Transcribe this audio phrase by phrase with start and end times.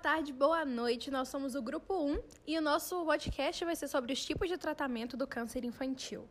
[0.00, 1.10] tarde, boa noite.
[1.10, 4.56] Nós somos o Grupo 1 e o nosso podcast vai ser sobre os tipos de
[4.56, 6.26] tratamento do câncer infantil.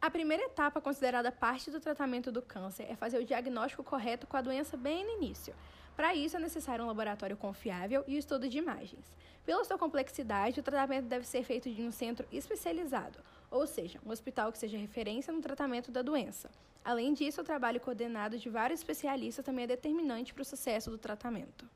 [0.00, 4.36] A primeira etapa, considerada parte do tratamento do câncer, é fazer o diagnóstico correto com
[4.36, 5.54] a doença bem no início.
[5.94, 9.14] Para isso, é necessário um laboratório confiável e o estudo de imagens.
[9.46, 13.20] Pela sua complexidade, o tratamento deve ser feito de um centro especializado,
[13.50, 16.50] ou seja, um hospital que seja referência no tratamento da doença.
[16.84, 20.98] Além disso, o trabalho coordenado de vários especialistas também é determinante para o sucesso do
[20.98, 21.68] tratamento.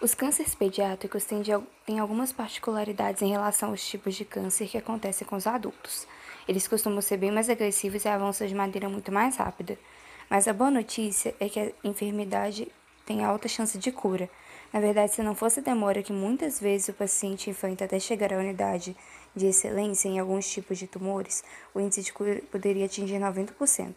[0.00, 1.52] Os cânceres pediátricos têm, de,
[1.86, 6.08] têm, algumas particularidades em relação aos tipos de câncer que acontecem com os adultos.
[6.48, 9.78] Eles costumam ser bem mais agressivos e avançam de maneira muito mais rápida.
[10.28, 12.66] Mas a boa notícia é que a enfermidade
[13.06, 14.28] tem alta chance de cura.
[14.72, 18.32] Na verdade, se não fosse a demora que muitas vezes o paciente enfrenta até chegar
[18.32, 18.96] à unidade
[19.36, 23.96] de excelência em alguns tipos de tumores, o índice de cura poderia atingir 90%.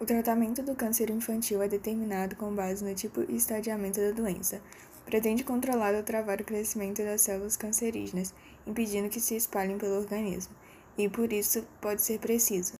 [0.00, 4.60] O tratamento do câncer infantil é determinado com base no tipo e estadiamento da doença.
[5.04, 8.34] Pretende controlar ou travar o crescimento das células cancerígenas,
[8.66, 10.54] impedindo que se espalhem pelo organismo,
[10.96, 12.74] e por isso pode ser preciso.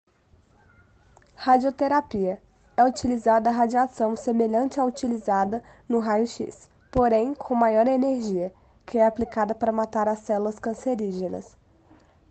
[1.37, 2.43] Radioterapia
[2.79, 8.55] é utilizada a radiação semelhante à utilizada no raio-x, porém com maior energia,
[8.87, 11.57] que é aplicada para matar as células cancerígenas.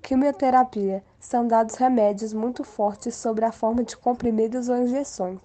[0.02, 5.42] Quimioterapia são dados remédios muito fortes sob a forma de comprimidos ou injeções.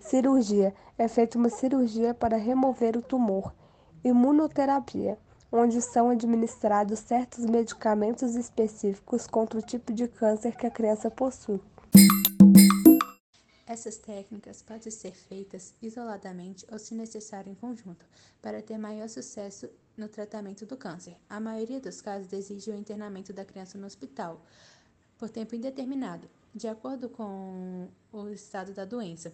[0.00, 3.52] Cirurgia é feita uma cirurgia para remover o tumor.
[4.02, 5.18] Imunoterapia,
[5.52, 11.60] onde são administrados certos medicamentos específicos contra o tipo de câncer que a criança possui.
[13.68, 18.06] Essas técnicas podem ser feitas isoladamente ou, se necessário, em conjunto,
[18.40, 21.18] para ter maior sucesso no tratamento do câncer.
[21.28, 24.42] A maioria dos casos exige o internamento da criança no hospital
[25.18, 29.30] por tempo indeterminado, de acordo com o estado da doença.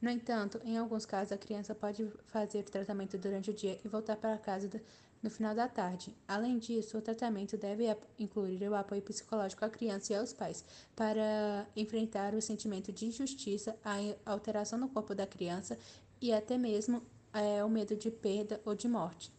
[0.00, 3.88] No entanto, em alguns casos, a criança pode fazer o tratamento durante o dia e
[3.88, 4.68] voltar para casa
[5.22, 6.14] no final da tarde.
[6.28, 7.84] Além disso, o tratamento deve
[8.18, 10.64] incluir o apoio psicológico à criança e aos pais
[10.94, 13.96] para enfrentar o sentimento de injustiça, a
[14.30, 15.78] alteração no corpo da criança
[16.20, 17.02] e até mesmo
[17.32, 19.32] é, o medo de perda ou de morte.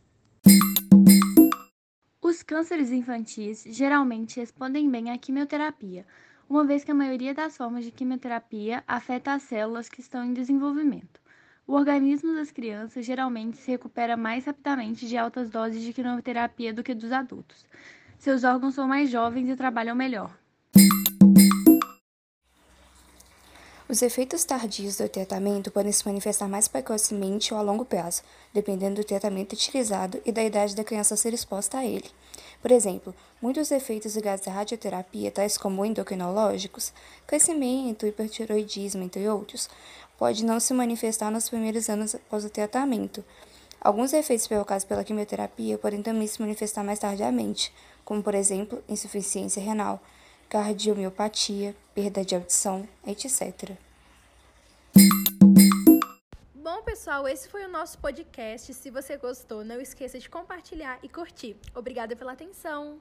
[2.21, 6.05] Os cânceres infantis geralmente respondem bem à quimioterapia,
[6.49, 10.33] uma vez que a maioria das formas de quimioterapia afeta as células que estão em
[10.33, 11.19] desenvolvimento.
[11.65, 16.83] O organismo das crianças geralmente se recupera mais rapidamente de altas doses de quimioterapia do
[16.83, 17.65] que dos adultos.
[18.17, 20.33] Seus órgãos são mais jovens e trabalham melhor.
[23.89, 28.21] Os efeitos tardios do tratamento podem se manifestar mais precocemente ou a longo prazo,
[28.53, 32.11] dependendo do tratamento utilizado e da idade da criança ser exposta a ele.
[32.61, 36.91] Por exemplo, muitos efeitos ligados à radioterapia, tais como endocrinológicos,
[37.25, 39.69] crescimento, hipertiroidismo, entre outros,
[40.17, 43.23] pode não se manifestar nos primeiros anos após o tratamento.
[43.79, 49.63] Alguns efeitos provocados pela quimioterapia podem também se manifestar mais tardiamente, como por exemplo insuficiência
[49.63, 50.01] renal,
[50.49, 53.71] cardiomiopatia, perda de audição, etc.
[56.55, 58.73] Bom, pessoal, esse foi o nosso podcast.
[58.73, 61.55] Se você gostou, não esqueça de compartilhar e curtir.
[61.75, 62.99] Obrigada pela atenção.